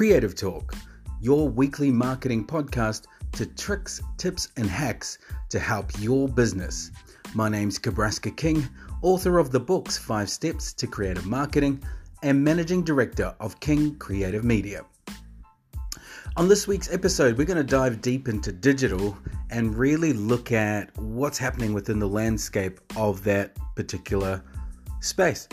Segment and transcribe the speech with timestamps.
[0.00, 0.74] Creative Talk,
[1.20, 5.18] your weekly marketing podcast to tricks, tips, and hacks
[5.50, 6.90] to help your business.
[7.34, 8.66] My name's Kabraska King,
[9.02, 11.84] author of the books Five Steps to Creative Marketing
[12.22, 14.86] and managing director of King Creative Media.
[16.38, 19.18] On this week's episode, we're going to dive deep into digital
[19.50, 24.42] and really look at what's happening within the landscape of that particular
[25.02, 25.46] space.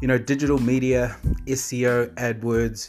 [0.00, 2.88] You know, digital media, SEO, AdWords,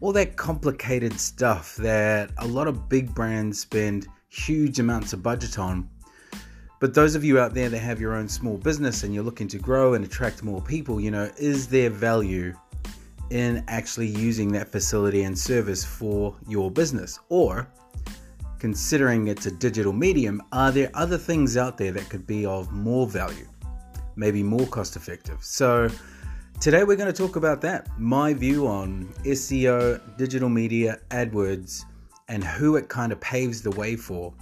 [0.00, 5.58] all that complicated stuff that a lot of big brands spend huge amounts of budget
[5.58, 5.88] on.
[6.80, 9.48] But those of you out there that have your own small business and you're looking
[9.48, 12.54] to grow and attract more people, you know, is there value
[13.30, 17.18] in actually using that facility and service for your business?
[17.28, 17.68] Or
[18.60, 22.70] considering it's a digital medium, are there other things out there that could be of
[22.70, 23.48] more value,
[24.14, 25.42] maybe more cost effective?
[25.42, 25.90] So,
[26.60, 27.86] Today we're going to talk about that.
[28.00, 31.84] My view on SEO, digital media, AdWords,
[32.26, 34.34] and who it kind of paves the way for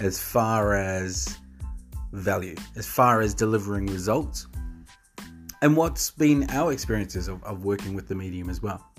[0.00, 1.36] as far as
[2.12, 4.46] value, as far as delivering results,
[5.60, 8.90] and what's been our experiences of, of working with the medium as well.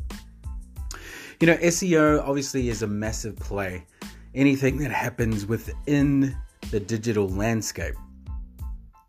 [1.39, 3.87] You know, SEO obviously is a massive play.
[4.35, 6.37] Anything that happens within
[6.69, 7.95] the digital landscape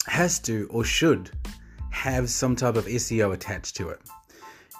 [0.07, 1.31] has to or should
[1.95, 4.01] have some type of SEO attached to it.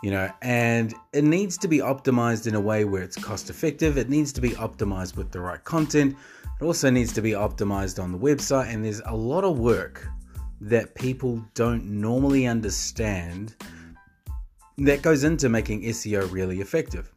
[0.03, 3.97] You know, and it needs to be optimized in a way where it's cost effective.
[3.97, 6.17] It needs to be optimized with the right content.
[6.61, 8.75] It also needs to be optimized on the website.
[8.75, 10.07] And there's a lot of work
[10.61, 13.55] that people don't normally understand
[14.77, 17.11] that goes into making SEO really effective.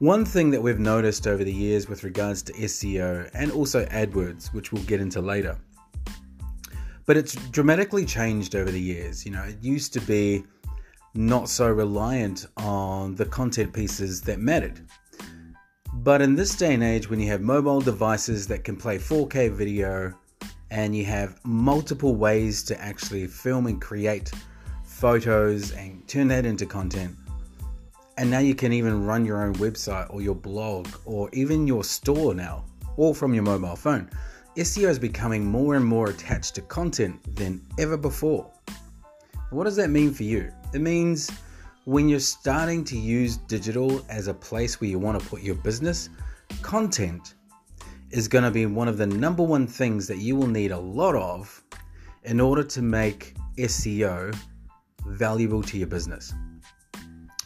[0.00, 4.52] One thing that we've noticed over the years with regards to SEO and also AdWords,
[4.52, 5.56] which we'll get into later,
[7.06, 9.24] but it's dramatically changed over the years.
[9.24, 10.44] You know, it used to be
[11.14, 14.80] not so reliant on the content pieces that mattered.
[15.94, 19.50] But in this day and age, when you have mobile devices that can play 4K
[19.50, 20.12] video
[20.70, 24.30] and you have multiple ways to actually film and create
[24.84, 27.16] photos and turn that into content,
[28.18, 31.84] and now you can even run your own website or your blog or even your
[31.84, 32.64] store now,
[32.96, 34.10] all from your mobile phone.
[34.56, 38.50] SEO is becoming more and more attached to content than ever before.
[39.50, 40.50] What does that mean for you?
[40.72, 41.30] It means
[41.84, 45.56] when you're starting to use digital as a place where you want to put your
[45.56, 46.08] business,
[46.62, 47.34] content
[48.10, 50.78] is going to be one of the number one things that you will need a
[50.78, 51.62] lot of
[52.24, 54.34] in order to make SEO
[55.04, 56.32] valuable to your business.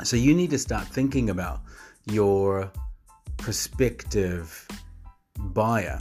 [0.05, 1.63] So you need to start thinking about
[2.07, 2.71] your
[3.37, 4.69] prospective
[5.39, 5.99] buyer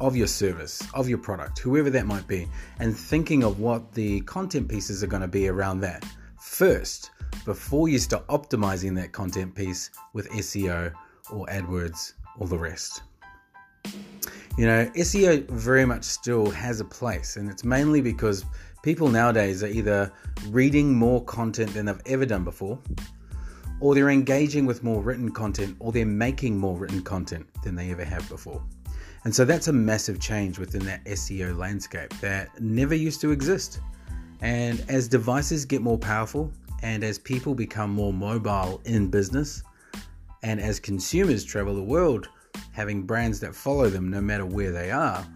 [0.00, 4.20] of your service, of your product, whoever that might be, and thinking of what the
[4.22, 6.04] content pieces are going to be around that
[6.38, 7.10] first
[7.44, 10.92] before you start optimizing that content piece with SEO
[11.30, 13.02] or AdWords or the rest.
[14.58, 18.44] You know, SEO very much still has a place, and it's mainly because
[18.82, 20.12] people nowadays are either
[20.48, 22.78] reading more content than they've ever done before,
[23.80, 27.90] or they're engaging with more written content, or they're making more written content than they
[27.90, 28.62] ever have before.
[29.24, 33.80] And so that's a massive change within that SEO landscape that never used to exist.
[34.40, 36.50] And as devices get more powerful
[36.82, 39.62] and as people become more mobile in business,
[40.42, 42.28] and as consumers travel the world,
[42.72, 45.26] having brands that follow them no matter where they are,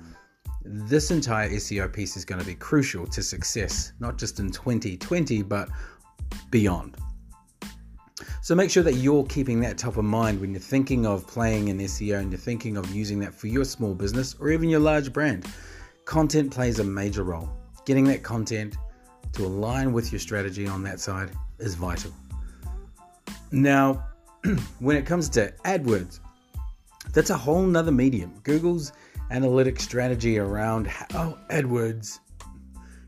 [0.64, 5.42] this entire SEO piece is going to be crucial to success, not just in 2020,
[5.42, 5.68] but
[6.50, 6.96] beyond.
[8.44, 11.68] So make sure that you're keeping that top of mind when you're thinking of playing
[11.68, 14.80] in SEO and you're thinking of using that for your small business or even your
[14.80, 15.46] large brand.
[16.04, 17.48] Content plays a major role.
[17.86, 18.76] Getting that content
[19.32, 22.12] to align with your strategy on that side is vital.
[23.50, 24.04] Now,
[24.78, 26.20] when it comes to AdWords,
[27.14, 28.40] that's a whole nother medium.
[28.42, 28.92] Google's
[29.30, 32.18] analytic strategy around how AdWords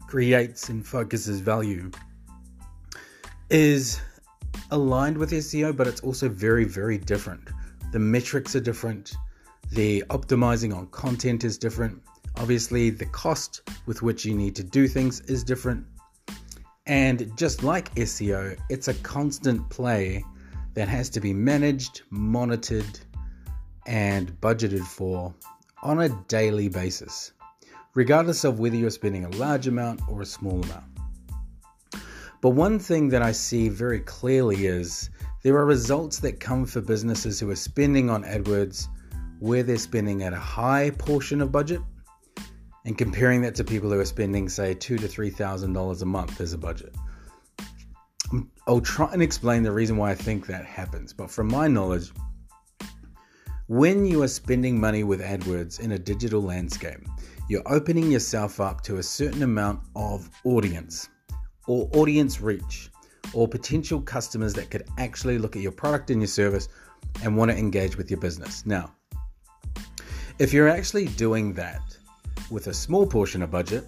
[0.06, 1.90] creates and focuses value
[3.50, 4.00] is
[4.70, 7.48] aligned with SEO, but it's also very, very different.
[7.92, 9.14] The metrics are different,
[9.70, 12.00] the optimizing on content is different.
[12.36, 15.84] Obviously, the cost with which you need to do things is different.
[16.86, 20.24] And just like SEO, it's a constant play
[20.74, 23.00] that has to be managed, monitored,
[23.86, 25.34] and budgeted for
[25.82, 27.32] on a daily basis,
[27.94, 30.84] regardless of whether you're spending a large amount or a small amount.
[32.40, 35.10] But one thing that I see very clearly is
[35.42, 38.88] there are results that come for businesses who are spending on AdWords
[39.38, 41.80] where they're spending at a high portion of budget
[42.84, 46.06] and comparing that to people who are spending say two to three thousand dollars a
[46.06, 46.94] month as a budget.
[48.66, 51.12] I'll try and explain the reason why I think that happens.
[51.12, 52.12] But from my knowledge,
[53.68, 57.00] when you are spending money with AdWords in a digital landscape,
[57.48, 61.08] you're opening yourself up to a certain amount of audience
[61.66, 62.90] or audience reach
[63.32, 66.68] or potential customers that could actually look at your product and your service
[67.22, 68.64] and want to engage with your business.
[68.66, 68.92] Now,
[70.38, 71.96] if you're actually doing that
[72.50, 73.84] with a small portion of budget,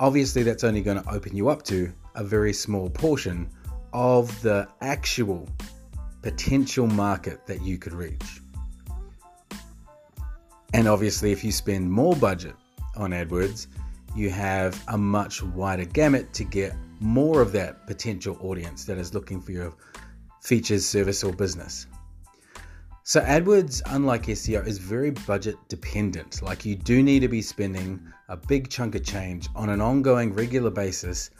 [0.00, 3.48] obviously that's only going to open you up to a very small portion
[3.92, 5.48] of the actual
[6.22, 8.40] potential market that you could reach.
[10.74, 12.54] And obviously, if you spend more budget
[12.96, 13.68] on AdWords,
[14.14, 19.14] you have a much wider gamut to get more of that potential audience that is
[19.14, 19.74] looking for your
[20.40, 21.86] features, service, or business.
[23.02, 26.42] So, AdWords, unlike SEO, is very budget dependent.
[26.42, 30.34] Like, you do need to be spending a big chunk of change on an ongoing,
[30.34, 31.30] regular basis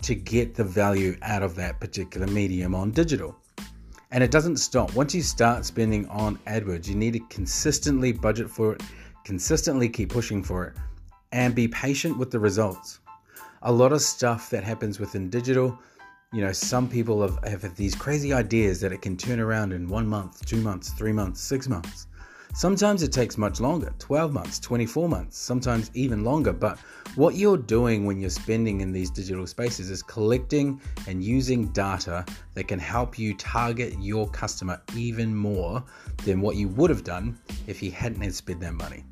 [0.00, 3.36] to get the value out of that particular medium on digital.
[4.12, 4.94] And it doesn't stop.
[4.94, 8.82] Once you start spending on AdWords, you need to consistently budget for it,
[9.24, 10.76] consistently keep pushing for it,
[11.32, 13.00] and be patient with the results.
[13.66, 15.78] A lot of stuff that happens within digital,
[16.34, 19.88] you know, some people have, have these crazy ideas that it can turn around in
[19.88, 22.06] one month, two months, three months, six months.
[22.52, 26.52] Sometimes it takes much longer 12 months, 24 months, sometimes even longer.
[26.52, 26.78] But
[27.14, 30.78] what you're doing when you're spending in these digital spaces is collecting
[31.08, 35.82] and using data that can help you target your customer even more
[36.26, 39.04] than what you would have done if you hadn't had spent that money.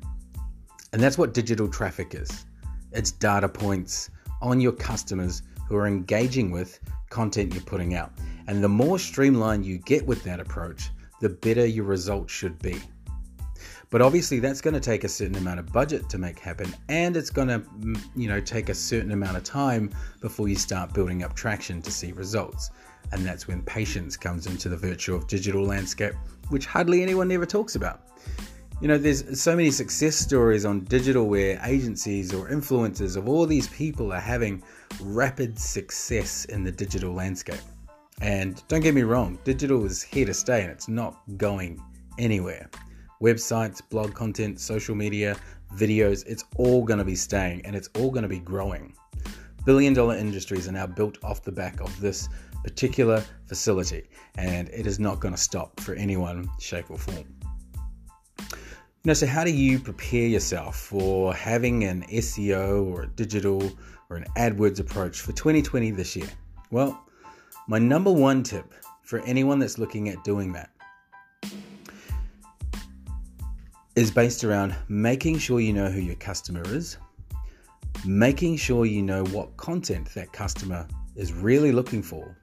[0.93, 2.45] And that's what digital traffic is
[2.91, 4.11] it's data points
[4.43, 6.79] on your customers who are engaging with
[7.09, 8.11] content you're putting out.
[8.47, 10.89] And the more streamlined you get with that approach,
[11.21, 12.79] the better your results should be.
[13.89, 17.15] But obviously, that's going to take a certain amount of budget to make happen, and
[17.15, 20.93] it's going to, mm, you know, take a certain amount of time before you start
[20.93, 22.71] building up traction to see results.
[23.11, 26.15] And that's when patience comes into the virtue of digital landscape,
[26.49, 28.01] which hardly anyone ever talks about.
[28.83, 33.45] You know, there's so many success stories on digital where agencies or influencers of all
[33.45, 34.61] these people are having
[34.99, 37.61] rapid success in the digital landscape.
[38.19, 41.81] And don't get me wrong, digital is here to stay and it's not going
[42.19, 42.69] anywhere
[43.21, 45.37] websites, blog content, social media,
[45.77, 48.93] videos, it's all going to be staying and it's all going to be growing.
[49.65, 52.27] Billion dollar industries are now built off the back of this
[52.65, 57.23] particular facility, and it is not going to stop for anyone, shape, or form.
[59.05, 63.69] You know, so how do you prepare yourself for having an SEO or a digital
[64.09, 66.29] or an AdWords approach for 2020 this year?
[66.71, 67.05] Well,
[67.67, 70.69] my number one tip for anyone that's looking at doing that
[73.97, 76.95] is based around making sure you know who your customer is,
[78.05, 82.37] making sure you know what content that customer is really looking for,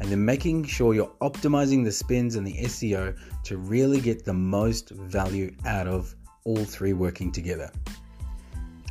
[0.00, 4.32] and then making sure you're optimizing the spins and the SEO to really get the
[4.32, 6.14] most value out of
[6.44, 7.70] all three working together.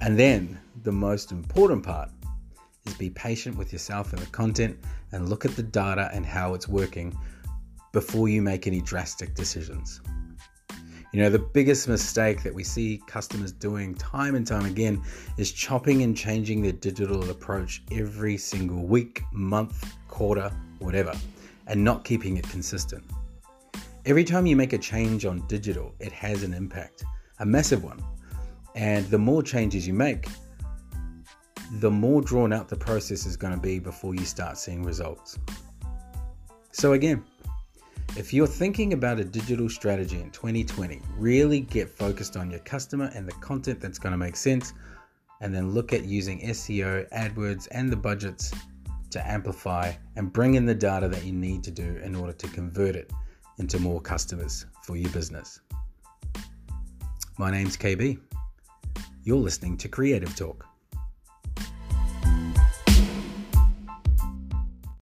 [0.01, 2.09] And then the most important part
[2.85, 4.77] is be patient with yourself and the content
[5.11, 7.17] and look at the data and how it's working
[7.91, 10.01] before you make any drastic decisions.
[11.11, 15.01] You know, the biggest mistake that we see customers doing time and time again
[15.37, 21.13] is chopping and changing their digital approach every single week, month, quarter, whatever,
[21.67, 23.01] and not keeping it consistent.
[24.05, 27.05] Every time you make a change on digital, it has an impact,
[27.39, 28.03] a massive one.
[28.75, 30.27] And the more changes you make,
[31.79, 35.39] the more drawn out the process is going to be before you start seeing results.
[36.73, 37.23] So, again,
[38.17, 43.09] if you're thinking about a digital strategy in 2020, really get focused on your customer
[43.15, 44.73] and the content that's going to make sense,
[45.39, 48.51] and then look at using SEO, AdWords, and the budgets
[49.11, 52.47] to amplify and bring in the data that you need to do in order to
[52.49, 53.11] convert it
[53.57, 55.59] into more customers for your business.
[57.37, 58.19] My name's KB.
[59.23, 60.68] You're listening to Creative Talk.